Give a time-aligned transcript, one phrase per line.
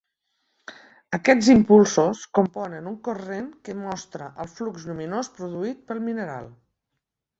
[1.17, 6.49] Aquests impulsos componen un corrent que mostra el flux lluminós produït pel mineral.